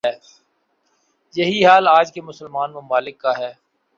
یہی 1.35 1.65
حال 1.65 1.87
آج 1.87 2.11
کے 2.13 2.21
مسلمان 2.21 2.71
ممالک 2.71 3.17
کا 3.17 3.37
ہے۔ 3.37 3.51